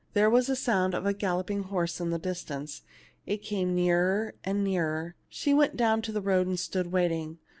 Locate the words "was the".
0.31-0.55